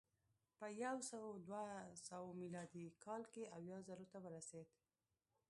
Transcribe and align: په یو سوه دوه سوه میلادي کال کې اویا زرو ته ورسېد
په 0.57 0.67
یو 0.83 0.95
سوه 1.09 1.29
دوه 1.47 1.65
سوه 2.07 2.29
میلادي 2.41 2.85
کال 3.03 3.21
کې 3.33 3.51
اویا 3.57 3.77
زرو 3.87 4.05
ته 4.13 4.17
ورسېد 4.23 4.67